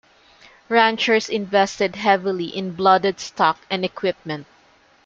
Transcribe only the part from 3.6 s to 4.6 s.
and equipment.